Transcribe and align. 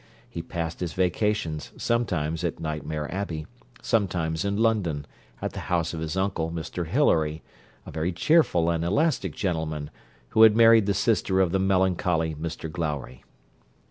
He 0.27 0.41
passed 0.41 0.79
his 0.79 0.93
vacations 0.93 1.71
sometimes 1.77 2.43
at 2.43 2.59
Nightmare 2.59 3.07
Abbey, 3.13 3.45
sometimes 3.83 4.43
in 4.43 4.57
London, 4.57 5.05
at 5.43 5.53
the 5.53 5.59
house 5.69 5.93
of 5.93 5.99
his 5.99 6.17
uncle, 6.17 6.49
Mr 6.49 6.87
Hilary, 6.87 7.43
a 7.85 7.91
very 7.91 8.11
cheerful 8.11 8.71
and 8.71 8.83
elastic 8.83 9.35
gentleman, 9.35 9.91
who 10.29 10.41
had 10.41 10.55
married 10.57 10.87
the 10.87 10.95
sister 10.95 11.39
of 11.39 11.51
the 11.51 11.59
melancholy 11.59 12.33
Mr 12.33 12.67
Glowry. 12.67 13.23